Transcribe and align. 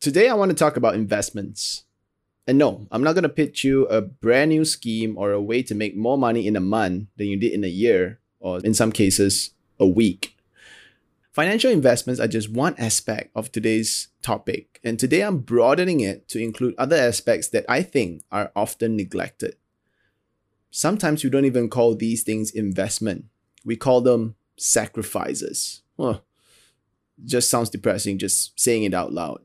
Today, 0.00 0.28
I 0.28 0.34
want 0.34 0.50
to 0.50 0.54
talk 0.54 0.76
about 0.76 0.94
investments. 0.94 1.82
And 2.46 2.56
no, 2.56 2.86
I'm 2.92 3.02
not 3.02 3.14
going 3.14 3.24
to 3.24 3.28
pitch 3.28 3.64
you 3.64 3.86
a 3.86 4.00
brand 4.00 4.50
new 4.50 4.64
scheme 4.64 5.18
or 5.18 5.32
a 5.32 5.42
way 5.42 5.60
to 5.64 5.74
make 5.74 5.96
more 5.96 6.16
money 6.16 6.46
in 6.46 6.54
a 6.54 6.60
month 6.60 7.08
than 7.16 7.26
you 7.26 7.36
did 7.36 7.52
in 7.52 7.64
a 7.64 7.68
year, 7.68 8.20
or 8.38 8.60
in 8.60 8.74
some 8.74 8.92
cases, 8.92 9.50
a 9.80 9.86
week. 9.86 10.36
Financial 11.32 11.70
investments 11.70 12.20
are 12.20 12.28
just 12.28 12.48
one 12.48 12.76
aspect 12.78 13.32
of 13.34 13.50
today's 13.50 14.06
topic, 14.22 14.78
and 14.84 15.00
today 15.00 15.22
I'm 15.22 15.38
broadening 15.38 15.98
it 15.98 16.28
to 16.28 16.40
include 16.40 16.76
other 16.78 16.96
aspects 16.96 17.48
that 17.48 17.64
I 17.68 17.82
think 17.82 18.22
are 18.30 18.52
often 18.54 18.96
neglected. 18.96 19.56
Sometimes 20.70 21.24
we 21.24 21.30
don't 21.30 21.44
even 21.44 21.68
call 21.68 21.96
these 21.96 22.22
things 22.22 22.52
investment, 22.52 23.24
we 23.64 23.74
call 23.74 24.00
them 24.00 24.36
sacrifices. 24.56 25.82
Well, 25.96 26.24
just 27.24 27.50
sounds 27.50 27.70
depressing 27.70 28.18
just 28.18 28.58
saying 28.58 28.84
it 28.84 28.94
out 28.94 29.12
loud 29.12 29.42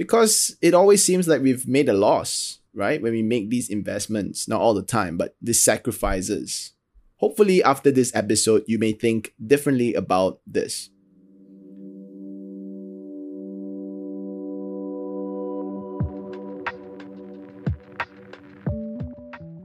because 0.00 0.56
it 0.62 0.72
always 0.72 1.04
seems 1.04 1.28
like 1.28 1.42
we've 1.42 1.68
made 1.68 1.86
a 1.86 1.92
loss, 1.92 2.60
right? 2.72 3.02
When 3.02 3.12
we 3.12 3.22
make 3.22 3.50
these 3.50 3.68
investments, 3.68 4.48
not 4.48 4.58
all 4.58 4.72
the 4.72 4.80
time, 4.80 5.18
but 5.18 5.36
these 5.42 5.62
sacrifices. 5.62 6.72
Hopefully, 7.16 7.62
after 7.62 7.90
this 7.90 8.10
episode, 8.14 8.64
you 8.66 8.78
may 8.78 8.92
think 8.92 9.34
differently 9.46 9.92
about 9.92 10.40
this. 10.46 10.88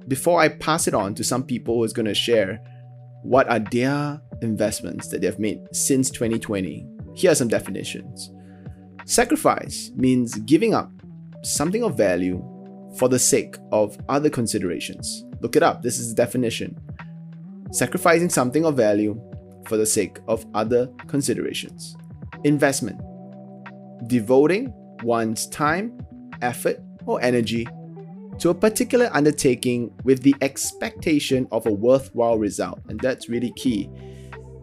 Before 0.10 0.42
I 0.42 0.50
pass 0.50 0.86
it 0.90 0.94
on 0.94 1.16
to 1.16 1.24
some 1.24 1.46
people 1.46 1.76
who's 1.76 1.94
going 1.94 2.08
to 2.08 2.14
share 2.14 2.60
what 3.24 3.50
are 3.50 3.60
their 3.60 4.22
investments 4.42 5.08
that 5.08 5.22
they've 5.22 5.40
made 5.40 5.62
since 5.72 6.10
2020, 6.10 6.86
here 7.14 7.32
are 7.32 7.36
some 7.36 7.48
definitions. 7.48 8.34
Sacrifice 9.06 9.92
means 9.96 10.34
giving 10.40 10.74
up 10.74 10.92
something 11.44 11.84
of 11.84 11.96
value 11.96 12.44
for 12.98 13.08
the 13.08 13.20
sake 13.20 13.56
of 13.72 13.98
other 14.10 14.32
considerations. 14.32 15.26
Look 15.42 15.56
it 15.56 15.62
up, 15.62 15.84
this 15.84 16.00
is 16.00 16.10
the 16.10 16.16
definition. 16.16 16.80
Sacrificing 17.72 18.30
something 18.30 18.66
of 18.66 18.76
value 18.76 19.22
for 19.68 19.78
the 19.78 19.86
sake 19.86 20.18
of 20.28 20.46
other 20.56 20.90
considerations. 21.08 21.96
Investment 22.44 23.00
devoting 24.08 24.74
one's 25.04 25.48
time, 25.48 25.98
effort, 26.42 26.80
or 27.06 27.22
energy 27.22 27.68
to 28.40 28.50
a 28.50 28.54
particular 28.56 29.10
undertaking 29.14 29.94
with 30.04 30.22
the 30.24 30.36
expectation 30.42 31.48
of 31.52 31.66
a 31.68 31.72
worthwhile 31.72 32.38
result. 32.38 32.80
And 32.90 33.00
that's 33.00 33.30
really 33.30 33.54
key. 33.56 33.90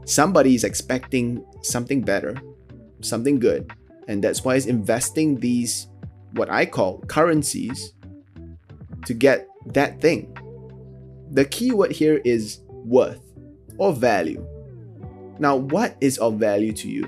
Somebody 0.05 0.55
is 0.55 0.65
expecting 0.65 1.45
something 1.63 2.03
better, 2.03 2.37
something 3.03 3.39
good, 3.39 3.73
and 4.09 4.23
that's 4.23 4.45
why 4.45 4.57
it's 4.57 4.67
investing 4.67 5.39
these, 5.39 5.89
what 6.33 6.51
I 6.51 6.67
call 6.67 6.99
currencies, 7.03 7.93
to 9.07 9.15
get 9.15 9.49
that 9.67 10.01
thing. 10.01 10.37
The 11.31 11.45
key 11.45 11.73
word 11.73 11.93
here 11.93 12.21
is 12.25 12.61
worth 12.69 13.23
or 13.79 13.93
value. 13.93 14.47
Now, 15.39 15.57
what 15.57 15.97
is 16.01 16.19
of 16.19 16.39
value 16.39 16.73
to 16.75 16.89
you? 16.89 17.05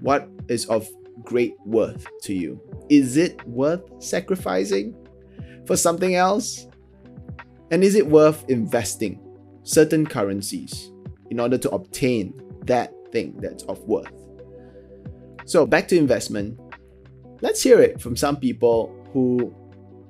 What 0.00 0.28
is 0.48 0.66
of 0.66 0.88
great 1.22 1.54
worth 1.64 2.06
to 2.22 2.34
you? 2.34 2.60
Is 2.88 3.16
it 3.16 3.46
worth 3.46 3.82
sacrificing 4.02 4.96
for 5.66 5.76
something 5.76 6.14
else? 6.14 6.66
And 7.70 7.84
is 7.84 7.94
it 7.94 8.06
worth 8.06 8.48
investing 8.48 9.20
certain 9.62 10.06
currencies 10.06 10.90
in 11.30 11.38
order 11.38 11.58
to 11.58 11.70
obtain 11.70 12.32
that 12.62 12.92
thing 13.12 13.36
that's 13.38 13.64
of 13.64 13.78
worth? 13.80 14.17
So, 15.48 15.64
back 15.64 15.88
to 15.88 15.96
investment. 15.96 16.60
Let's 17.40 17.62
hear 17.62 17.80
it 17.80 18.02
from 18.02 18.16
some 18.16 18.36
people 18.36 18.94
who 19.14 19.54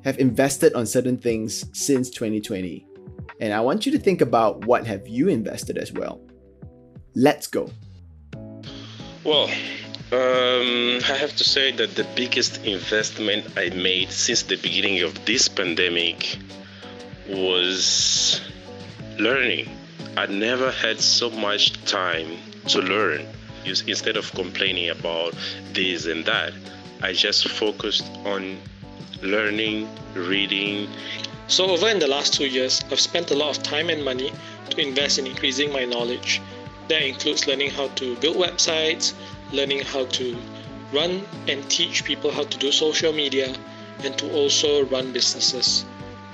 have 0.04 0.18
invested 0.18 0.74
on 0.74 0.84
certain 0.84 1.16
things 1.16 1.64
since 1.78 2.10
2020. 2.10 2.84
And 3.40 3.52
I 3.52 3.60
want 3.60 3.86
you 3.86 3.92
to 3.92 4.00
think 4.00 4.20
about 4.20 4.64
what 4.64 4.84
have 4.88 5.06
you 5.06 5.28
invested 5.28 5.78
as 5.78 5.92
well. 5.92 6.20
Let's 7.14 7.46
go. 7.46 7.70
Well, 9.22 9.44
um, 10.10 10.98
I 11.06 11.14
have 11.16 11.36
to 11.36 11.44
say 11.44 11.70
that 11.70 11.94
the 11.94 12.06
biggest 12.16 12.64
investment 12.64 13.46
I 13.56 13.70
made 13.70 14.10
since 14.10 14.42
the 14.42 14.56
beginning 14.56 15.02
of 15.02 15.24
this 15.24 15.46
pandemic 15.46 16.36
was 17.28 18.40
learning. 19.20 19.68
I 20.16 20.26
never 20.26 20.72
had 20.72 20.98
so 20.98 21.30
much 21.30 21.74
time 21.84 22.26
to 22.70 22.80
learn 22.80 23.24
instead 23.68 24.16
of 24.16 24.30
complaining 24.32 24.90
about 24.90 25.34
this 25.72 26.06
and 26.06 26.24
that, 26.24 26.52
I 27.02 27.12
just 27.12 27.48
focused 27.48 28.04
on 28.24 28.58
learning, 29.22 29.88
reading. 30.14 30.88
So, 31.46 31.66
over 31.70 31.88
in 31.88 31.98
the 31.98 32.08
last 32.08 32.34
two 32.34 32.46
years, 32.46 32.82
I've 32.90 33.00
spent 33.00 33.30
a 33.30 33.34
lot 33.34 33.56
of 33.56 33.62
time 33.62 33.88
and 33.90 34.04
money 34.04 34.32
to 34.70 34.80
invest 34.80 35.18
in 35.18 35.26
increasing 35.26 35.72
my 35.72 35.84
knowledge. 35.84 36.40
That 36.88 37.02
includes 37.02 37.46
learning 37.46 37.70
how 37.70 37.88
to 37.88 38.16
build 38.16 38.36
websites, 38.36 39.14
learning 39.52 39.80
how 39.80 40.06
to 40.06 40.36
run 40.92 41.22
and 41.46 41.68
teach 41.70 42.04
people 42.04 42.30
how 42.30 42.44
to 42.44 42.58
do 42.58 42.72
social 42.72 43.12
media, 43.12 43.54
and 44.02 44.16
to 44.18 44.32
also 44.32 44.84
run 44.86 45.12
businesses. 45.12 45.84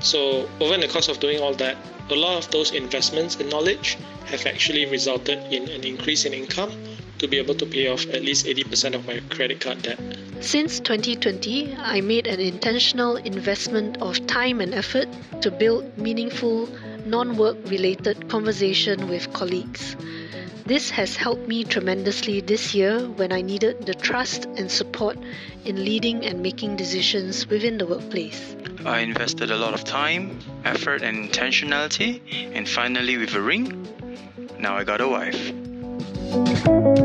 So, 0.00 0.48
over 0.60 0.74
in 0.74 0.80
the 0.80 0.88
course 0.88 1.08
of 1.08 1.20
doing 1.20 1.40
all 1.40 1.54
that, 1.54 1.76
a 2.10 2.14
lot 2.14 2.36
of 2.36 2.50
those 2.50 2.72
investments 2.72 3.36
and 3.36 3.50
knowledge 3.50 3.96
have 4.26 4.46
actually 4.46 4.86
resulted 4.86 5.52
in 5.52 5.68
an 5.70 5.84
increase 5.84 6.24
in 6.24 6.32
income 6.34 6.72
to 7.18 7.28
be 7.28 7.38
able 7.38 7.54
to 7.54 7.66
pay 7.66 7.88
off 7.88 8.06
at 8.08 8.22
least 8.22 8.46
80% 8.46 8.94
of 8.94 9.06
my 9.06 9.20
credit 9.30 9.60
card 9.60 9.82
debt. 9.82 9.98
Since 10.40 10.80
2020, 10.80 11.74
I 11.76 12.00
made 12.00 12.26
an 12.26 12.40
intentional 12.40 13.16
investment 13.16 14.00
of 14.02 14.26
time 14.26 14.60
and 14.60 14.74
effort 14.74 15.08
to 15.42 15.50
build 15.50 15.96
meaningful, 15.96 16.68
non 17.06 17.36
work 17.36 17.56
related 17.66 18.28
conversation 18.28 19.08
with 19.08 19.32
colleagues. 19.32 19.96
This 20.66 20.88
has 20.90 21.14
helped 21.14 21.46
me 21.46 21.62
tremendously 21.62 22.40
this 22.40 22.74
year 22.74 22.98
when 23.00 23.32
I 23.32 23.42
needed 23.42 23.84
the 23.84 23.92
trust 23.92 24.46
and 24.56 24.70
support 24.70 25.18
in 25.66 25.84
leading 25.84 26.24
and 26.24 26.42
making 26.42 26.76
decisions 26.76 27.46
within 27.46 27.76
the 27.76 27.86
workplace. 27.86 28.56
I 28.86 29.00
invested 29.00 29.50
a 29.50 29.56
lot 29.56 29.74
of 29.74 29.84
time, 29.84 30.38
effort, 30.64 31.02
and 31.02 31.30
intentionality, 31.30 32.22
and 32.54 32.66
finally, 32.66 33.18
with 33.18 33.34
a 33.34 33.42
ring, 33.42 33.86
now 34.58 34.74
I 34.76 34.84
got 34.84 35.02
a 35.02 35.08
wife. 35.08 37.03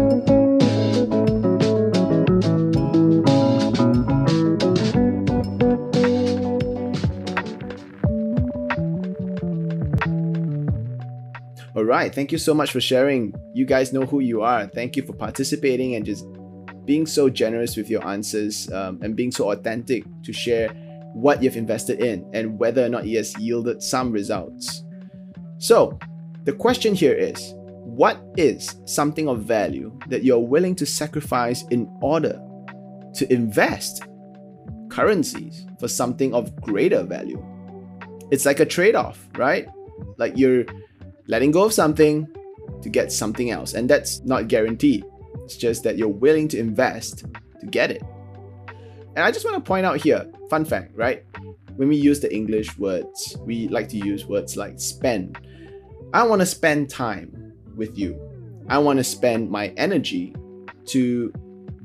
Right. 12.00 12.16
Thank 12.16 12.32
you 12.32 12.38
so 12.38 12.54
much 12.54 12.72
for 12.72 12.80
sharing. 12.80 13.34
You 13.54 13.66
guys 13.66 13.92
know 13.92 14.06
who 14.06 14.22
you 14.22 14.42
are. 14.42 14.68
Thank 14.68 14.96
you 14.96 15.04
for 15.04 15.14
participating 15.14 15.96
and 15.96 16.06
just 16.06 16.26
being 16.86 17.06
so 17.06 17.30
generous 17.30 17.76
with 17.76 17.90
your 17.90 18.06
answers 18.08 18.72
um, 18.72 19.00
and 19.02 19.16
being 19.16 19.32
so 19.32 19.52
authentic 19.52 20.06
to 20.24 20.32
share 20.32 20.70
what 21.14 21.44
you've 21.44 21.58
invested 21.58 22.00
in 22.02 22.30
and 22.34 22.58
whether 22.58 22.86
or 22.86 22.90
not 22.90 23.06
it 23.06 23.16
has 23.18 23.38
yielded 23.38 23.84
some 23.84 24.12
results. 24.12 24.84
So, 25.58 26.00
the 26.46 26.54
question 26.54 26.96
here 26.96 27.14
is 27.14 27.54
what 27.84 28.18
is 28.38 28.78
something 28.86 29.28
of 29.28 29.44
value 29.44 29.92
that 30.08 30.24
you're 30.24 30.40
willing 30.40 30.76
to 30.76 30.86
sacrifice 30.86 31.64
in 31.70 31.90
order 32.02 32.42
to 33.16 33.34
invest 33.34 34.04
currencies 34.90 35.66
for 35.80 35.90
something 35.90 36.34
of 36.34 36.56
greater 36.62 37.04
value? 37.04 37.44
It's 38.32 38.46
like 38.46 38.62
a 38.62 38.66
trade 38.66 38.96
off, 38.96 39.28
right? 39.36 39.68
Like 40.18 40.38
you're 40.38 40.66
letting 41.30 41.52
go 41.52 41.64
of 41.64 41.72
something 41.72 42.28
to 42.82 42.90
get 42.90 43.12
something 43.12 43.52
else. 43.52 43.76
And 43.76 43.90
that's 43.90 44.20
not 44.22 44.48
guaranteed. 44.48 45.06
It's 45.46 45.56
just 45.56 45.84
that 45.84 45.98
you're 45.98 46.08
willing 46.08 46.48
to 46.50 46.60
invest 46.60 47.24
to 47.60 47.66
get 47.68 47.92
it. 47.92 48.02
And 49.16 49.20
I 49.20 49.32
just 49.32 49.46
want 49.46 49.56
to 49.56 49.68
point 49.68 49.86
out 49.86 50.02
here 50.02 50.30
fun 50.50 50.66
fact, 50.66 50.96
right? 50.96 51.24
When 51.76 51.88
we 51.88 51.96
use 51.96 52.20
the 52.20 52.34
English 52.34 52.78
words, 52.80 53.38
we 53.42 53.68
like 53.68 53.88
to 53.90 53.98
use 53.98 54.26
words 54.26 54.58
like 54.58 54.80
spend. 54.80 55.38
I 56.14 56.24
want 56.24 56.42
to 56.42 56.46
spend 56.46 56.90
time 56.90 57.54
with 57.76 57.98
you. 57.98 58.20
I 58.68 58.80
want 58.80 58.98
to 58.98 59.04
spend 59.04 59.52
my 59.52 59.68
energy 59.78 60.36
to 60.88 61.32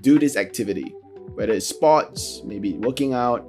do 0.01 0.19
this 0.19 0.37
activity, 0.37 0.95
whether 1.35 1.53
it's 1.53 1.67
sports, 1.67 2.41
maybe 2.45 2.73
working 2.75 3.13
out. 3.13 3.47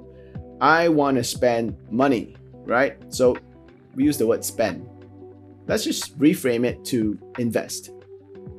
I 0.60 0.88
want 0.88 1.16
to 1.16 1.24
spend 1.24 1.76
money, 1.90 2.36
right? 2.64 2.96
So 3.08 3.36
we 3.94 4.04
use 4.04 4.18
the 4.18 4.26
word 4.26 4.44
spend. 4.44 4.86
Let's 5.66 5.84
just 5.84 6.18
reframe 6.18 6.64
it 6.64 6.84
to 6.86 7.18
invest. 7.38 7.90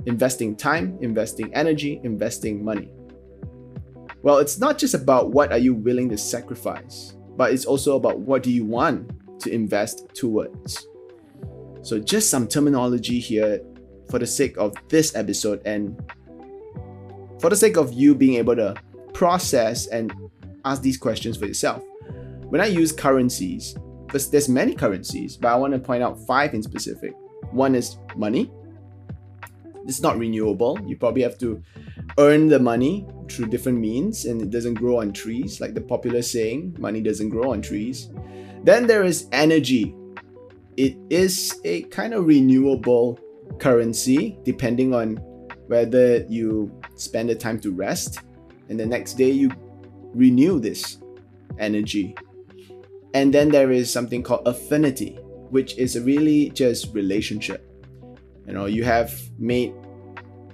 Investing 0.06 0.56
time, 0.56 0.98
investing 1.02 1.54
energy, 1.54 2.02
investing 2.04 2.64
money. 2.64 2.92
Well, 4.24 4.40
it's 4.40 4.60
not 4.60 4.78
just 4.78 4.94
about 4.94 5.32
what 5.32 5.52
are 5.52 5.58
you 5.58 5.74
willing 5.74 6.10
to 6.10 6.18
sacrifice, 6.18 7.16
but 7.38 7.54
it's 7.54 7.66
also 7.66 7.96
about 7.96 8.20
what 8.20 8.44
do 8.44 8.52
you 8.52 8.66
want 8.66 9.12
to 9.42 9.52
invest 9.52 10.10
towards. 10.14 10.88
So 11.82 12.00
just 12.00 12.30
some 12.30 12.48
terminology 12.48 13.20
here 13.20 13.62
for 14.10 14.20
the 14.20 14.28
sake 14.28 14.58
of 14.58 14.74
this 14.90 15.16
episode 15.16 15.62
and 15.66 15.98
for 17.40 17.50
the 17.50 17.56
sake 17.56 17.78
of 17.78 17.94
you 17.94 18.16
being 18.16 18.36
able 18.36 18.56
to 18.56 18.76
process 19.14 19.88
and 19.88 20.14
ask 20.66 20.82
these 20.82 20.98
questions 20.98 21.38
for 21.38 21.46
yourself. 21.46 21.84
When 22.50 22.60
I 22.60 22.66
use 22.66 22.92
currencies, 22.92 23.78
there's, 24.12 24.30
there's 24.30 24.50
many 24.50 24.74
currencies, 24.74 25.38
but 25.38 25.50
I 25.50 25.56
want 25.56 25.74
to 25.74 25.80
point 25.80 26.04
out 26.04 26.20
five 26.26 26.54
in 26.54 26.64
specific. 26.64 27.14
One 27.52 27.76
is 27.76 27.98
money. 28.16 28.52
It's 29.86 30.02
not 30.02 30.18
renewable. 30.18 30.80
You 30.86 30.98
probably 30.98 31.22
have 31.22 31.38
to 31.40 31.64
earn 32.18 32.48
the 32.48 32.60
money 32.60 33.08
through 33.30 33.48
different 33.48 33.80
means 33.80 34.26
and 34.26 34.42
it 34.42 34.50
doesn't 34.50 34.76
grow 34.76 35.00
on 35.00 35.14
trees, 35.14 35.62
like 35.62 35.74
the 35.74 35.82
popular 35.82 36.22
saying, 36.22 36.76
money 36.80 37.02
doesn't 37.02 37.30
grow 37.30 37.52
on 37.54 37.62
trees. 37.62 38.10
Then 38.64 38.88
there 38.88 39.04
is 39.04 39.28
energy. 39.32 39.96
It 40.76 40.98
is 41.10 41.60
a 41.64 41.84
kind 41.84 42.14
of 42.14 42.28
renewable 42.28 43.20
currency 43.60 44.38
depending 44.44 44.94
on 44.94 45.16
whether 45.68 46.18
you 46.26 46.72
spend 46.96 47.30
the 47.30 47.36
time 47.36 47.60
to 47.62 47.72
rest 47.72 48.20
and 48.70 48.80
the 48.80 48.86
next 48.86 49.14
day 49.14 49.32
you 49.32 49.52
renew 50.14 50.60
this 50.60 50.98
energy. 51.60 52.16
And 53.14 53.34
then 53.34 53.50
there 53.50 53.72
is 53.72 53.92
something 53.92 54.22
called 54.22 54.48
affinity, 54.48 55.18
which 55.50 55.78
is 55.78 56.00
really 56.00 56.50
just 56.52 56.94
relationship. 56.94 57.64
You 58.46 58.54
know, 58.54 58.66
you 58.66 58.84
have 58.84 59.20
made 59.38 59.74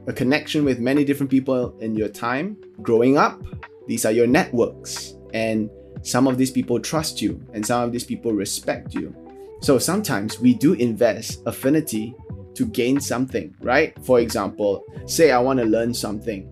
a 0.08 0.14
connection 0.14 0.66
with 0.66 0.80
many 0.80 1.04
different 1.04 1.30
people 1.30 1.78
in 1.80 1.96
your 1.96 2.10
time 2.10 2.58
growing 2.82 3.18
up. 3.18 3.42
These 3.88 4.06
are 4.06 4.12
your 4.12 4.28
networks, 4.28 5.16
and 5.34 5.70
some 6.02 6.28
of 6.28 6.38
these 6.38 6.52
people 6.52 6.80
trust 6.80 7.22
you, 7.22 7.42
and 7.54 7.66
some 7.66 7.84
of 7.84 7.92
these 7.92 8.04
people 8.04 8.34
respect 8.34 8.94
you. 8.94 9.16
So 9.62 9.78
sometimes 9.78 10.40
we 10.40 10.54
do 10.54 10.74
invest 10.74 11.42
affinity 11.46 12.16
to 12.56 12.66
gain 12.66 13.00
something, 13.00 13.56
right? 13.62 13.98
For 14.06 14.20
example, 14.20 14.84
say 15.06 15.32
I 15.32 15.40
want 15.40 15.60
to 15.60 15.66
learn 15.66 15.94
something, 15.94 16.50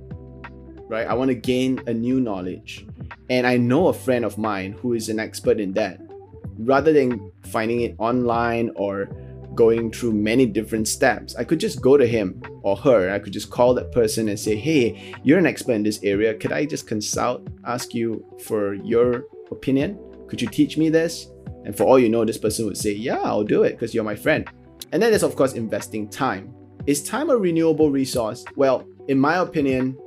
right? 0.88 1.06
I 1.08 1.14
want 1.14 1.30
to 1.30 1.36
gain 1.36 1.82
a 1.88 1.94
new 1.94 2.20
knowledge, 2.20 2.86
and 3.32 3.48
I 3.48 3.56
know 3.56 3.88
a 3.88 3.94
friend 3.94 4.26
of 4.26 4.38
mine 4.38 4.74
who 4.74 4.92
is 4.94 5.08
an 5.08 5.18
expert 5.18 5.62
in 5.62 5.72
that. 5.74 6.02
Rather 6.60 6.92
than 6.92 7.32
finding 7.46 7.80
it 7.80 7.96
online 7.98 8.72
or 8.76 9.10
going 9.56 9.90
through 9.90 10.12
many 10.12 10.46
different 10.46 10.88
steps. 10.88 11.34
I 11.38 11.46
could 11.46 11.60
just 11.60 11.82
go 11.82 11.96
to 11.96 12.06
him 12.06 12.42
or 12.62 12.76
her. 12.76 13.10
I 13.10 13.20
could 13.20 13.32
just 13.32 13.50
call 13.50 13.74
that 13.76 13.94
person 13.94 14.28
and 14.28 14.38
say, 14.38 14.58
Hey, 14.58 15.14
you're 15.24 15.40
an 15.40 15.46
expert 15.46 15.74
in 15.74 15.84
this 15.84 16.04
area. 16.04 16.34
Could 16.34 16.52
I 16.52 16.66
just 16.66 16.88
consult, 16.88 17.48
ask 17.66 17.94
you 17.94 18.26
for 18.44 18.74
your 18.74 19.24
opinion? 19.50 19.98
Could 20.28 20.42
you 20.42 20.50
teach 20.50 20.78
me 20.78 20.90
this? 20.90 21.28
And 21.64 21.76
for 21.76 21.86
all 21.86 22.00
you 22.00 22.10
know, 22.10 22.26
this 22.26 22.38
person 22.38 22.66
would 22.66 22.78
say, 22.78 22.92
Yeah, 22.92 23.20
I'll 23.20 23.46
do 23.46 23.64
it 23.64 23.72
because 23.72 23.94
you're 23.94 24.04
my 24.04 24.16
friend. 24.16 24.46
And 24.92 25.02
then 25.02 25.10
there's, 25.12 25.24
of 25.24 25.38
course, 25.38 25.54
investing 25.54 26.10
time. 26.10 26.54
Is 26.86 27.02
time 27.02 27.30
a 27.30 27.38
renewable 27.38 27.92
resource? 27.92 28.44
Well, 28.58 28.86
in 29.08 29.18
my 29.18 29.38
opinion, 29.38 29.98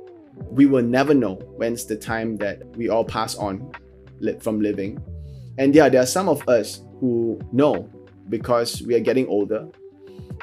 we 0.51 0.65
will 0.65 0.83
never 0.83 1.13
know 1.13 1.35
when's 1.57 1.85
the 1.85 1.95
time 1.95 2.37
that 2.37 2.65
we 2.75 2.89
all 2.89 3.05
pass 3.05 3.35
on 3.35 3.71
from 4.39 4.59
living. 4.59 5.01
And 5.57 5.73
yeah, 5.73 5.89
there 5.89 6.01
are 6.01 6.07
some 6.07 6.29
of 6.29 6.47
us 6.47 6.81
who 6.99 7.39
know 7.51 7.89
because 8.29 8.81
we 8.81 8.95
are 8.95 8.99
getting 8.99 9.27
older. 9.27 9.67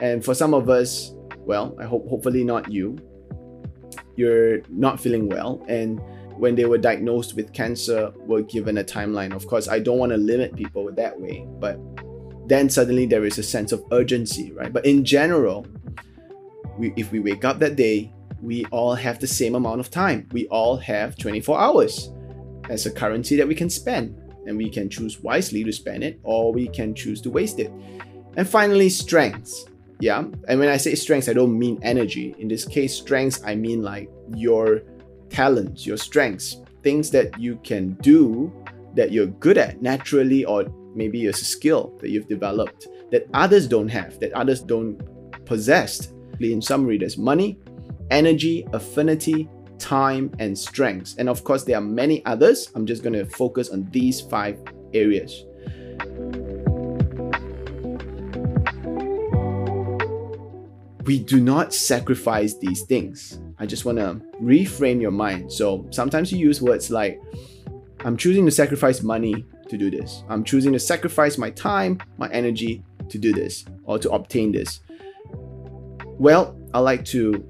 And 0.00 0.24
for 0.24 0.34
some 0.34 0.54
of 0.54 0.68
us, 0.68 1.12
well, 1.38 1.76
I 1.78 1.84
hope 1.84 2.08
hopefully 2.08 2.44
not 2.44 2.70
you, 2.70 2.96
you're 4.16 4.60
not 4.68 5.00
feeling 5.00 5.28
well 5.28 5.64
and 5.68 6.00
when 6.36 6.54
they 6.54 6.64
were 6.64 6.78
diagnosed 6.78 7.36
with 7.36 7.52
cancer 7.52 8.12
were 8.16 8.42
given 8.42 8.78
a 8.78 8.84
timeline. 8.84 9.34
Of 9.34 9.46
course, 9.46 9.68
I 9.68 9.78
don't 9.78 9.98
want 9.98 10.10
to 10.10 10.18
limit 10.18 10.56
people 10.56 10.90
that 10.92 11.20
way, 11.20 11.46
but 11.60 11.78
then 12.48 12.68
suddenly 12.68 13.06
there 13.06 13.24
is 13.24 13.38
a 13.38 13.42
sense 13.42 13.70
of 13.72 13.84
urgency, 13.92 14.52
right? 14.52 14.72
But 14.72 14.84
in 14.84 15.04
general, 15.04 15.66
we, 16.78 16.92
if 16.96 17.12
we 17.12 17.20
wake 17.20 17.44
up 17.44 17.58
that 17.60 17.76
day, 17.76 18.12
we 18.42 18.64
all 18.66 18.94
have 18.94 19.20
the 19.20 19.26
same 19.26 19.54
amount 19.54 19.80
of 19.80 19.90
time. 19.90 20.28
We 20.32 20.46
all 20.48 20.76
have 20.78 21.16
24 21.16 21.58
hours 21.58 22.10
as 22.68 22.86
a 22.86 22.90
currency 22.90 23.36
that 23.36 23.46
we 23.46 23.54
can 23.54 23.70
spend 23.70 24.18
and 24.46 24.56
we 24.56 24.68
can 24.68 24.90
choose 24.90 25.20
wisely 25.20 25.62
to 25.64 25.72
spend 25.72 26.02
it 26.02 26.18
or 26.24 26.52
we 26.52 26.68
can 26.68 26.94
choose 26.94 27.20
to 27.22 27.30
waste 27.30 27.60
it. 27.60 27.72
And 28.36 28.48
finally, 28.48 28.88
strengths. 28.88 29.66
Yeah. 30.00 30.24
And 30.48 30.58
when 30.58 30.68
I 30.68 30.76
say 30.76 30.96
strengths, 30.96 31.28
I 31.28 31.32
don't 31.32 31.56
mean 31.56 31.78
energy. 31.82 32.34
In 32.38 32.48
this 32.48 32.64
case, 32.64 32.94
strengths, 32.94 33.40
I 33.44 33.54
mean 33.54 33.82
like 33.82 34.10
your 34.34 34.82
talents, 35.30 35.86
your 35.86 35.96
strengths, 35.96 36.56
things 36.82 37.10
that 37.12 37.38
you 37.38 37.56
can 37.62 37.94
do 38.02 38.52
that 38.94 39.12
you're 39.12 39.26
good 39.26 39.56
at 39.56 39.80
naturally, 39.80 40.44
or 40.44 40.64
maybe 40.96 41.24
it's 41.26 41.40
a 41.40 41.44
skill 41.44 41.96
that 42.00 42.10
you've 42.10 42.28
developed 42.28 42.88
that 43.12 43.28
others 43.34 43.68
don't 43.68 43.88
have, 43.88 44.18
that 44.18 44.32
others 44.32 44.60
don't 44.60 45.00
possess. 45.44 46.12
In 46.40 46.60
summary, 46.60 46.98
there's 46.98 47.16
money, 47.16 47.60
energy, 48.10 48.66
affinity, 48.72 49.48
time, 49.78 50.30
and 50.38 50.56
strengths. 50.56 51.16
And 51.16 51.28
of 51.28 51.44
course, 51.44 51.64
there 51.64 51.76
are 51.76 51.82
many 51.82 52.24
others. 52.24 52.70
I'm 52.74 52.86
just 52.86 53.02
going 53.02 53.14
to 53.14 53.24
focus 53.24 53.70
on 53.70 53.88
these 53.90 54.20
five 54.20 54.58
areas. 54.94 55.44
We 61.04 61.18
do 61.18 61.40
not 61.40 61.74
sacrifice 61.74 62.56
these 62.58 62.82
things. 62.82 63.40
I 63.58 63.66
just 63.66 63.84
want 63.84 63.98
to 63.98 64.20
reframe 64.40 65.00
your 65.00 65.10
mind. 65.10 65.52
So 65.52 65.86
sometimes 65.90 66.32
you 66.32 66.38
use 66.38 66.62
words 66.62 66.90
like, 66.90 67.20
I'm 68.04 68.16
choosing 68.16 68.44
to 68.46 68.52
sacrifice 68.52 69.02
money 69.02 69.44
to 69.68 69.76
do 69.76 69.90
this. 69.90 70.22
I'm 70.28 70.44
choosing 70.44 70.72
to 70.74 70.78
sacrifice 70.78 71.38
my 71.38 71.50
time, 71.50 71.98
my 72.18 72.30
energy 72.30 72.84
to 73.08 73.18
do 73.18 73.32
this 73.32 73.64
or 73.84 73.98
to 73.98 74.10
obtain 74.10 74.52
this. 74.52 74.80
Well, 76.18 76.56
I 76.72 76.78
like 76.78 77.04
to 77.06 77.44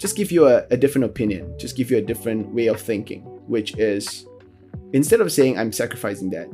just 0.00 0.16
give 0.16 0.32
you 0.32 0.48
a, 0.48 0.66
a 0.70 0.78
different 0.78 1.04
opinion, 1.04 1.54
just 1.58 1.76
give 1.76 1.90
you 1.90 1.98
a 1.98 2.02
different 2.02 2.48
way 2.54 2.68
of 2.68 2.80
thinking, 2.80 3.20
which 3.46 3.76
is 3.76 4.26
instead 4.94 5.20
of 5.20 5.30
saying 5.30 5.58
I'm 5.58 5.72
sacrificing 5.72 6.30
that, 6.30 6.48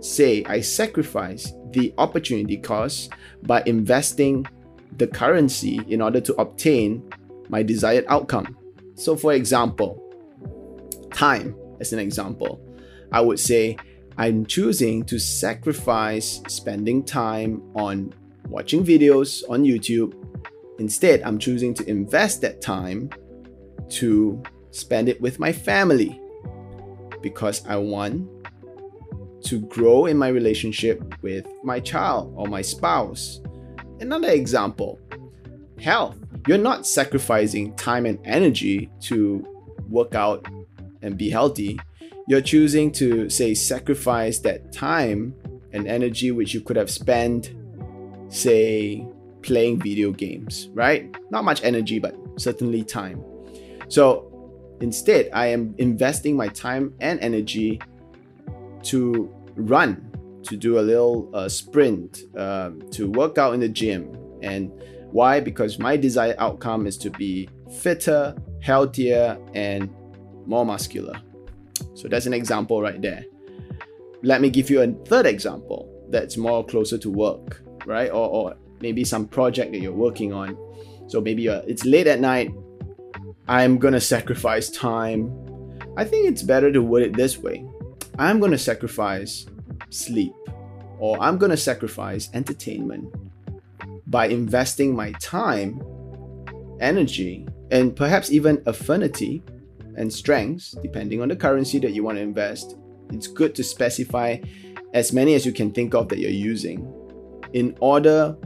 say 0.00 0.44
I 0.44 0.60
sacrifice 0.60 1.52
the 1.72 1.92
opportunity 1.98 2.56
cost 2.56 3.12
by 3.42 3.64
investing 3.66 4.46
the 4.96 5.08
currency 5.08 5.80
in 5.88 6.00
order 6.00 6.20
to 6.20 6.34
obtain 6.36 7.02
my 7.48 7.64
desired 7.64 8.04
outcome. 8.08 8.56
So, 8.94 9.16
for 9.16 9.32
example, 9.32 10.00
time 11.12 11.56
as 11.80 11.92
an 11.92 11.98
example, 11.98 12.60
I 13.10 13.20
would 13.20 13.40
say 13.40 13.76
I'm 14.16 14.46
choosing 14.46 15.04
to 15.06 15.18
sacrifice 15.18 16.40
spending 16.46 17.04
time 17.04 17.62
on 17.74 18.14
watching 18.48 18.84
videos 18.84 19.42
on 19.50 19.64
YouTube 19.64 20.17
Instead, 20.78 21.22
I'm 21.22 21.38
choosing 21.38 21.74
to 21.74 21.88
invest 21.88 22.40
that 22.42 22.60
time 22.60 23.10
to 23.90 24.42
spend 24.70 25.08
it 25.08 25.20
with 25.20 25.38
my 25.38 25.52
family 25.52 26.20
because 27.20 27.66
I 27.66 27.76
want 27.76 28.28
to 29.44 29.60
grow 29.60 30.06
in 30.06 30.18
my 30.18 30.28
relationship 30.28 31.02
with 31.22 31.46
my 31.62 31.80
child 31.80 32.32
or 32.36 32.46
my 32.46 32.62
spouse. 32.62 33.40
Another 34.00 34.30
example 34.30 35.00
health. 35.80 36.16
You're 36.46 36.58
not 36.58 36.86
sacrificing 36.86 37.74
time 37.76 38.06
and 38.06 38.18
energy 38.24 38.90
to 39.02 39.46
work 39.88 40.14
out 40.14 40.46
and 41.02 41.16
be 41.16 41.30
healthy. 41.30 41.78
You're 42.26 42.40
choosing 42.40 42.90
to, 42.92 43.30
say, 43.30 43.54
sacrifice 43.54 44.38
that 44.40 44.72
time 44.72 45.34
and 45.72 45.86
energy 45.86 46.30
which 46.30 46.54
you 46.54 46.60
could 46.60 46.76
have 46.76 46.90
spent, 46.90 47.54
say, 48.28 49.06
playing 49.42 49.80
video 49.80 50.10
games, 50.10 50.68
right? 50.74 51.14
Not 51.30 51.44
much 51.44 51.62
energy, 51.64 51.98
but 51.98 52.16
certainly 52.36 52.82
time. 52.84 53.22
So 53.88 54.76
instead, 54.80 55.30
I 55.32 55.46
am 55.46 55.74
investing 55.78 56.36
my 56.36 56.48
time 56.48 56.94
and 57.00 57.18
energy 57.20 57.80
to 58.84 59.32
run, 59.56 60.10
to 60.44 60.56
do 60.56 60.78
a 60.78 60.82
little 60.82 61.30
uh, 61.34 61.48
sprint, 61.48 62.22
uh, 62.36 62.70
to 62.92 63.10
work 63.10 63.38
out 63.38 63.54
in 63.54 63.60
the 63.60 63.68
gym. 63.68 64.16
And 64.42 64.70
why? 65.10 65.40
Because 65.40 65.78
my 65.78 65.96
desired 65.96 66.36
outcome 66.38 66.86
is 66.86 66.96
to 66.98 67.10
be 67.10 67.48
fitter, 67.80 68.36
healthier, 68.60 69.38
and 69.54 69.90
more 70.46 70.64
muscular. 70.64 71.20
So 71.94 72.08
that's 72.08 72.26
an 72.26 72.32
example 72.32 72.80
right 72.80 73.00
there. 73.00 73.24
Let 74.22 74.40
me 74.40 74.50
give 74.50 74.70
you 74.70 74.82
a 74.82 74.88
third 75.04 75.26
example 75.26 75.88
that's 76.10 76.36
more 76.36 76.64
closer 76.64 76.98
to 76.98 77.10
work, 77.10 77.62
right? 77.86 78.10
Or, 78.10 78.28
or 78.28 78.56
maybe 78.80 79.04
some 79.04 79.26
project 79.26 79.72
that 79.72 79.80
you're 79.80 79.92
working 79.92 80.32
on. 80.32 80.56
So 81.08 81.20
maybe 81.20 81.46
it's 81.46 81.84
late 81.84 82.06
at 82.06 82.20
night. 82.20 82.52
I'm 83.48 83.78
gonna 83.78 84.00
sacrifice 84.00 84.68
time. 84.70 85.32
I 85.96 86.04
think 86.04 86.28
it's 86.28 86.42
better 86.42 86.70
to 86.70 86.82
word 86.82 87.02
it 87.02 87.16
this 87.16 87.38
way 87.38 87.64
I'm 88.18 88.40
gonna 88.40 88.58
sacrifice 88.58 89.46
sleep, 89.90 90.34
or 90.98 91.20
I'm 91.20 91.38
gonna 91.38 91.56
sacrifice 91.56 92.28
entertainment 92.34 93.14
by 94.08 94.26
investing 94.26 94.94
my 94.94 95.12
time, 95.12 95.80
energy, 96.80 97.46
and 97.70 97.94
perhaps 97.94 98.32
even 98.32 98.62
affinity 98.66 99.42
and 99.96 100.12
strengths, 100.12 100.72
depending 100.82 101.22
on 101.22 101.28
the 101.28 101.36
currency 101.36 101.78
that 101.78 101.92
you 101.92 102.02
want 102.02 102.18
to 102.18 102.22
invest. 102.22 102.76
It's 103.12 103.26
good 103.26 103.54
to 103.54 103.64
specify 103.64 104.38
as 104.94 105.12
many 105.12 105.34
as 105.34 105.46
you 105.46 105.52
can 105.52 105.70
think 105.70 105.94
of 105.94 106.08
that 106.08 106.18
you're 106.18 106.30
using 106.30 106.86
in 107.52 107.76
order 107.80 108.36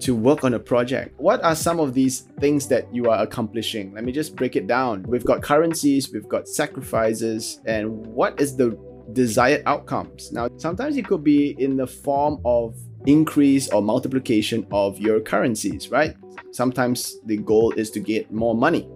to 0.00 0.14
work 0.14 0.44
on 0.44 0.54
a 0.54 0.58
project. 0.58 1.18
What 1.18 1.42
are 1.42 1.54
some 1.54 1.80
of 1.80 1.94
these 1.94 2.20
things 2.40 2.68
that 2.68 2.92
you 2.94 3.08
are 3.10 3.22
accomplishing? 3.22 3.94
Let 3.94 4.04
me 4.04 4.12
just 4.12 4.36
break 4.36 4.56
it 4.56 4.66
down. 4.66 5.04
We've 5.04 5.24
got 5.24 5.42
currencies, 5.42 6.12
we've 6.12 6.28
got 6.28 6.48
sacrifices, 6.48 7.60
and 7.66 8.06
what 8.06 8.40
is 8.40 8.56
the 8.56 8.78
desired 9.12 9.62
outcomes? 9.66 10.32
Now, 10.32 10.48
sometimes 10.58 10.96
it 10.96 11.06
could 11.06 11.24
be 11.24 11.56
in 11.58 11.76
the 11.76 11.86
form 11.86 12.40
of 12.44 12.76
increase 13.06 13.68
or 13.70 13.82
multiplication 13.82 14.66
of 14.72 14.98
your 14.98 15.20
currencies, 15.20 15.90
right? 15.90 16.16
Sometimes 16.52 17.16
the 17.26 17.36
goal 17.38 17.72
is 17.72 17.90
to 17.92 18.00
get 18.00 18.32
more 18.32 18.54
money 18.54 18.88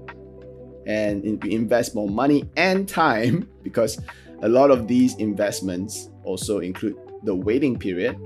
and 0.87 1.25
invest 1.45 1.95
more 1.95 2.09
money 2.09 2.49
and 2.57 2.89
time 2.89 3.49
because 3.63 4.01
a 4.43 4.49
lot 4.49 4.71
of 4.71 4.89
these 4.89 5.15
investments 5.17 6.11
also 6.25 6.59
include 6.59 6.97
the 7.25 7.35
waiting 7.35 7.79
period. 7.79 8.17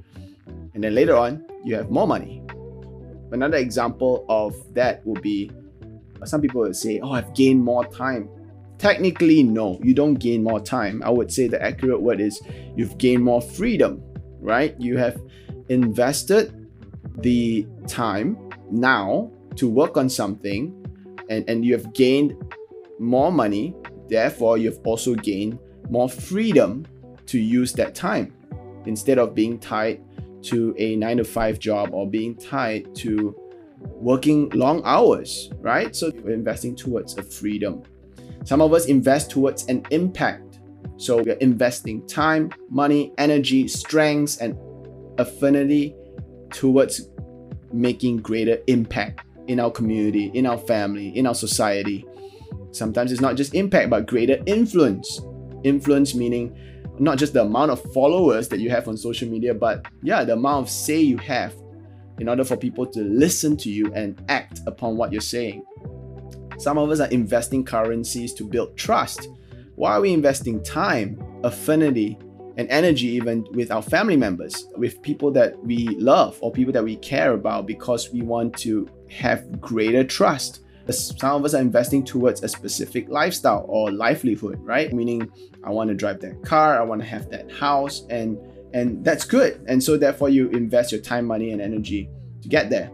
And 0.75 0.83
then 0.83 0.95
later 0.95 1.17
on, 1.17 1.45
you 1.65 1.75
have 1.75 1.91
more 1.91 2.07
money. 2.07 2.43
Another 3.33 3.57
example 3.57 4.25
of 4.29 4.55
that 4.75 5.05
would 5.07 5.23
be 5.23 5.51
uh, 6.21 6.27
some 6.27 6.41
people 6.41 6.61
would 6.61 6.77
say, 6.77 7.01
Oh, 7.01 7.13
I've 7.13 7.35
gained 7.35 7.63
more 7.63 7.85
time. 7.87 8.29
Technically, 8.79 9.43
no, 9.43 9.79
you 9.83 9.95
don't 9.95 10.15
gain 10.15 10.43
more 10.43 10.61
time. 10.61 11.03
I 11.05 11.11
would 11.11 11.33
say 11.33 11.49
the 11.49 11.63
accurate 11.63 12.03
word 12.03 12.21
is 12.21 12.41
you've 12.77 12.99
gained 12.99 13.23
more 13.23 13.41
freedom, 13.41 14.03
right? 14.41 14.75
You 14.81 14.97
have 14.99 15.21
invested 15.69 16.69
the 17.19 17.67
time 17.87 18.51
now 18.71 19.31
to 19.57 19.69
work 19.69 19.97
on 19.97 20.09
something 20.09 20.75
and, 21.31 21.49
and 21.49 21.65
you 21.65 21.73
have 21.73 21.93
gained 21.95 22.37
more 22.99 23.33
money. 23.33 23.75
Therefore, 24.09 24.59
you've 24.59 24.81
also 24.85 25.15
gained 25.15 25.59
more 25.89 26.09
freedom 26.09 26.87
to 27.27 27.39
use 27.39 27.73
that 27.75 27.95
time 27.95 28.35
instead 28.87 29.19
of 29.19 29.35
being 29.35 29.59
tied 29.59 30.03
to 30.45 30.75
a 30.79 30.97
nine 30.97 31.17
to 31.19 31.25
five 31.25 31.59
job 31.59 31.91
or 31.93 32.09
being 32.09 32.37
tied 32.37 32.95
to 32.97 33.35
working 33.81 34.49
long 34.51 34.83
hours, 34.85 35.51
right? 35.59 35.95
So 35.95 36.11
we're 36.23 36.35
investing 36.35 36.75
towards 36.77 37.17
a 37.19 37.23
freedom. 37.23 37.83
Some 38.45 38.61
of 38.61 38.73
us 38.73 38.87
invest 38.87 39.31
towards 39.31 39.67
an 39.67 39.85
impact. 39.91 40.61
So 40.97 41.23
we're 41.23 41.35
investing 41.35 42.07
time, 42.07 42.51
money, 42.71 43.13
energy, 43.19 43.67
strengths, 43.69 44.39
and 44.39 44.57
affinity 45.19 45.95
towards 46.51 47.09
making 47.73 48.19
greater 48.19 48.59
impact 48.67 49.23
in 49.49 49.61
our 49.61 49.71
community, 49.71 50.31
in 50.35 50.47
our 50.47 50.59
family, 50.59 51.09
in 51.17 51.27
our 51.27 51.35
society. 51.35 52.07
Sometimes 52.71 53.13
it's 53.13 53.21
not 53.21 53.37
just 53.37 53.55
impact, 53.55 53.91
but 53.91 54.07
greater 54.07 54.43
influence. 54.47 55.21
Influence 55.65 56.15
meaning 56.15 56.57
not 56.99 57.19
just 57.19 57.33
the 57.33 57.43
amount 57.43 57.71
of 57.71 57.83
followers 57.93 58.49
that 58.49 58.61
you 58.61 58.71
have 58.71 58.89
on 58.89 58.97
social 58.97 59.29
media, 59.29 59.55
but 59.55 59.87
yeah, 60.03 60.25
the 60.25 60.35
amount 60.35 60.67
of 60.67 60.71
say 60.71 61.01
you 61.01 61.19
have 61.19 61.55
in 62.19 62.29
order 62.29 62.45
for 62.45 62.57
people 62.57 62.87
to 62.87 63.01
listen 63.01 63.57
to 63.57 63.71
you 63.71 63.93
and 63.95 64.23
act 64.29 64.61
upon 64.67 64.97
what 64.97 65.13
you're 65.13 65.21
saying. 65.21 65.65
Some 66.59 66.79
of 66.79 66.91
us 66.91 67.01
are 67.01 67.09
investing 67.09 67.65
currencies 67.65 68.33
to 68.35 68.45
build 68.45 68.77
trust. 68.77 69.29
Why 69.75 69.93
are 69.93 70.01
we 70.01 70.13
investing 70.13 70.63
time, 70.63 71.21
affinity, 71.43 72.17
and 72.57 72.71
energy 72.71 73.09
even 73.09 73.45
with 73.53 73.73
our 73.73 73.83
family 73.83 74.17
members, 74.17 74.69
with 74.77 75.03
people 75.03 75.33
that 75.33 75.59
we 75.65 75.89
love 75.99 76.39
or 76.41 76.53
people 76.53 76.73
that 76.73 76.85
we 76.85 76.97
care 76.97 77.33
about 77.33 77.67
because 77.67 78.13
we 78.13 78.23
want 78.23 78.57
to 78.59 78.89
have 79.11 79.61
greater 79.61 80.05
trust? 80.05 80.64
Some 80.93 81.37
of 81.37 81.45
us 81.45 81.55
are 81.55 81.61
investing 81.61 82.05
towards 82.05 82.43
a 82.43 82.49
specific 82.49 83.09
lifestyle 83.09 83.65
or 83.69 83.91
livelihood, 83.91 84.59
right? 84.61 84.93
Meaning, 84.93 85.31
I 85.63 85.71
want 85.71 85.89
to 85.89 85.95
drive 85.95 86.21
that 86.21 86.43
car, 86.45 86.79
I 86.79 86.83
want 86.83 87.01
to 87.01 87.07
have 87.07 87.31
that 87.31 87.51
house, 87.51 88.05
and 88.11 88.39
and 88.75 89.05
that's 89.05 89.25
good. 89.25 89.65
And 89.69 89.83
so, 89.83 89.97
therefore, 89.97 90.29
you 90.29 90.51
invest 90.51 90.93
your 90.93 91.01
time, 91.01 91.27
money, 91.27 91.53
and 91.53 91.61
energy 91.63 92.09
to 92.43 92.49
get 92.49 92.71
there. 92.71 92.91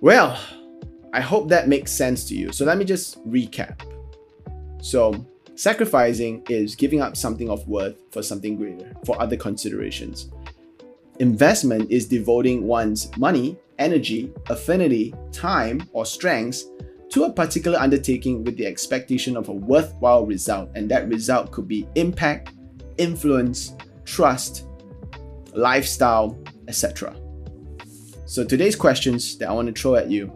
Well, 0.00 0.38
I 1.14 1.22
hope 1.22 1.48
that 1.48 1.66
makes 1.66 1.92
sense 1.92 2.24
to 2.24 2.34
you. 2.34 2.52
So 2.52 2.66
let 2.66 2.76
me 2.76 2.84
just 2.84 3.24
recap. 3.26 3.80
So, 4.82 5.26
Sacrificing 5.56 6.42
is 6.48 6.74
giving 6.74 7.00
up 7.00 7.16
something 7.16 7.48
of 7.48 7.66
worth 7.68 7.96
for 8.10 8.22
something 8.22 8.56
greater, 8.56 8.92
for 9.04 9.20
other 9.20 9.36
considerations. 9.36 10.30
Investment 11.20 11.90
is 11.92 12.06
devoting 12.06 12.66
one's 12.66 13.16
money, 13.16 13.56
energy, 13.78 14.32
affinity, 14.48 15.14
time, 15.30 15.88
or 15.92 16.04
strengths 16.04 16.64
to 17.10 17.24
a 17.24 17.32
particular 17.32 17.78
undertaking 17.78 18.42
with 18.42 18.56
the 18.56 18.66
expectation 18.66 19.36
of 19.36 19.48
a 19.48 19.52
worthwhile 19.52 20.26
result, 20.26 20.70
and 20.74 20.90
that 20.90 21.08
result 21.08 21.52
could 21.52 21.68
be 21.68 21.86
impact, 21.94 22.50
influence, 22.98 23.76
trust, 24.04 24.66
lifestyle, 25.52 26.36
etc. 26.66 27.14
So, 28.26 28.42
today's 28.42 28.74
questions 28.74 29.38
that 29.38 29.48
I 29.48 29.52
want 29.52 29.72
to 29.72 29.80
throw 29.80 29.94
at 29.94 30.10
you 30.10 30.32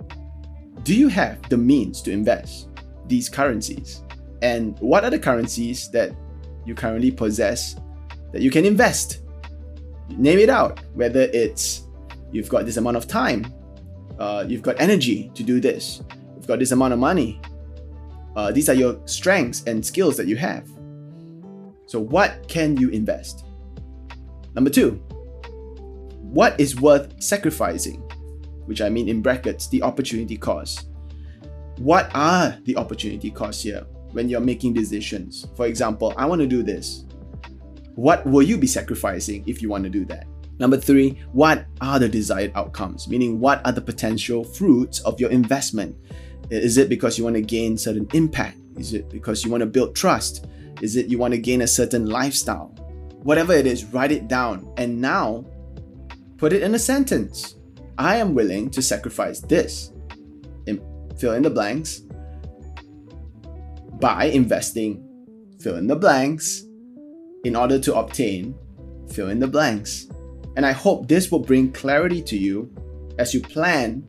Do 0.85 0.95
you 0.95 1.09
have 1.09 1.43
the 1.49 1.57
means 1.57 2.01
to 2.03 2.13
invest 2.13 2.69
these 3.09 3.29
currencies? 3.29 4.05
And 4.42 4.78
what 4.80 5.04
are 5.04 5.11
the 5.11 5.18
currencies 5.18 5.90
that 5.90 6.12
you 6.68 6.75
currently 6.75 7.11
possess 7.11 7.76
that 8.33 8.42
you 8.42 8.50
can 8.50 8.64
invest. 8.64 9.23
Name 10.11 10.38
it 10.38 10.50
out, 10.50 10.80
whether 10.95 11.23
it's 11.33 11.87
you've 12.30 12.49
got 12.49 12.66
this 12.66 12.76
amount 12.76 12.97
of 12.97 13.09
time, 13.09 13.52
uh, 14.18 14.45
you've 14.47 14.62
got 14.62 14.78
energy 14.80 15.30
to 15.35 15.42
do 15.42 15.61
this, 15.61 16.02
you've 16.37 16.47
got 16.47 16.59
this 16.59 16.73
amount 16.73 16.92
of 16.92 16.99
money. 16.99 17.40
Uh, 18.37 18.52
these 18.52 18.68
are 18.68 18.75
your 18.75 19.00
strengths 19.07 19.64
and 19.64 19.85
skills 19.85 20.16
that 20.16 20.26
you 20.26 20.37
have. 20.37 20.68
So, 21.87 21.99
what 21.99 22.47
can 22.49 22.76
you 22.76 22.90
invest? 22.90 23.45
Number 24.54 24.71
two, 24.71 25.02
what 26.21 26.59
is 26.61 26.80
worth 26.80 27.21
sacrificing? 27.23 28.00
Which 28.66 28.83
I 28.83 28.90
mean 28.90 29.09
in 29.09 29.23
brackets, 29.23 29.68
the 29.68 29.83
opportunity 29.83 30.37
cost. 30.37 30.88
What 31.78 32.11
are 32.14 32.59
the 32.64 32.76
opportunity 32.76 33.30
costs 33.30 33.62
here? 33.62 33.87
When 34.12 34.29
you're 34.29 34.41
making 34.41 34.75
decisions. 34.75 35.47
For 35.57 35.67
example, 35.67 36.15
I 36.17 36.27
want 36.27 36.41
to 36.41 36.47
do 36.47 36.62
this. 36.62 37.05
What 37.95 38.25
will 38.27 38.43
you 38.43 38.57
be 38.57 38.67
sacrificing 38.67 39.45
if 39.47 39.61
you 39.61 39.69
want 39.69 39.85
to 39.85 39.91
do 39.91 40.05
that? 40.07 40.27
Number 40.59 40.77
three, 40.77 41.21
what 41.33 41.67
are 41.81 41.99
the 41.99 42.09
desired 42.09 42.53
outcomes? 42.55 43.09
Meaning, 43.09 43.38
what 43.38 43.65
are 43.65 43.73
the 43.73 43.81
potential 43.81 44.43
fruits 44.43 45.00
of 45.00 45.21
your 45.21 45.31
investment? 45.31 45.97
Is 46.50 46.79
it 46.79 46.88
because 46.88 47.19
you 47.19 47.25
want 47.25 47.37
to 47.37 47.43
gain 47.43 47.77
certain 47.79 48.09
impact? 48.15 48.59
Is 48.77 48.95
it 48.95 49.09
because 49.11 49.45
you 49.45 49.50
want 49.50 49.61
to 49.61 49.67
build 49.67 49.95
trust? 49.95 50.47
Is 50.81 50.97
it 50.97 51.09
you 51.09 51.19
want 51.19 51.35
to 51.35 51.38
gain 51.38 51.62
a 51.62 51.67
certain 51.67 52.07
lifestyle? 52.07 52.69
Whatever 53.23 53.53
it 53.53 53.67
is, 53.67 53.85
write 53.87 54.12
it 54.12 54.29
down 54.29 54.73
and 54.77 55.00
now 55.00 55.45
put 56.37 56.53
it 56.53 56.62
in 56.62 56.75
a 56.75 56.79
sentence. 56.79 57.57
I 57.99 58.17
am 58.17 58.35
willing 58.35 58.71
to 58.71 58.81
sacrifice 58.81 59.41
this. 59.41 59.93
fill 61.19 61.35
in 61.35 61.43
the 61.43 61.50
blanks 61.50 62.03
by 64.00 64.26
investing 64.26 65.05
fill 65.61 65.76
in 65.76 65.87
the 65.87 65.97
blanks 65.97 66.64
in 67.45 67.57
order 67.57 67.78
to 67.78 67.95
obtain 67.95 68.55
fill 69.12 69.31
in 69.31 69.38
the 69.38 69.47
blanks. 69.47 70.07
And 70.57 70.67
I 70.67 70.73
hope 70.73 71.09
this 71.09 71.31
will 71.31 71.38
bring 71.38 71.73
clarity 71.73 72.23
to 72.23 72.37
you 72.37 72.71
as 73.19 73.33
you 73.33 73.40
plan 73.40 74.07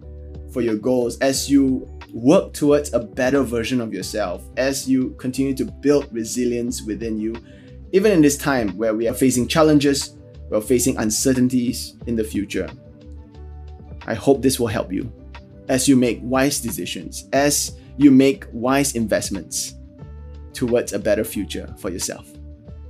for 0.51 0.62
your 0.62 0.75
goals, 0.75 1.17
as 1.19 1.50
you 1.50 1.88
work 2.12 2.53
towards 2.53 2.93
a 2.93 3.00
better 3.00 3.43
version 3.43 3.81
of 3.81 3.93
yourself, 3.93 4.43
as 4.58 4.89
you 4.89 5.12
continue 5.19 5.53
to 5.55 5.65
build 5.65 6.08
resilience 6.12 6.81
within 6.81 7.19
you, 7.19 7.36
even 7.91 8.12
in 8.12 8.22
this 8.22 8.38
time 8.38 8.69
where 8.77 8.96
we 8.96 9.08
are 9.08 9.13
facing 9.13 9.48
challenges, 9.48 10.17
we're 10.50 10.62
facing 10.62 10.98
uncertainties 10.98 11.96
in 12.08 12.15
the 12.15 12.24
future. 12.24 12.69
I 14.08 14.15
hope 14.15 14.41
this 14.41 14.60
will 14.60 14.67
help 14.67 14.91
you 14.91 15.12
as 15.67 15.88
you 15.88 15.96
make 15.96 16.19
wise 16.24 16.60
decisions, 16.60 17.29
as 17.31 17.77
you 17.98 18.10
make 18.10 18.46
wise 18.51 18.96
investments 18.96 19.75
towards 20.60 20.92
a 20.92 21.00
better 21.00 21.24
future 21.24 21.74
for 21.80 21.89
yourself. 21.89 22.28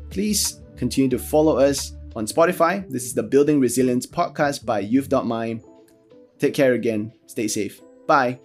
Please 0.10 0.60
continue 0.76 1.10
to 1.10 1.20
follow 1.20 1.58
us 1.58 1.94
on 2.16 2.26
Spotify. 2.26 2.90
This 2.90 3.06
is 3.06 3.14
the 3.14 3.22
Building 3.22 3.60
Resilience 3.60 4.08
podcast 4.08 4.66
by 4.66 4.80
Youth.mind. 4.80 5.64
Take 6.40 6.56
care 6.56 6.74
again. 6.74 7.14
Stay 7.28 7.48
safe. 7.48 7.80
Bye. 8.08 8.40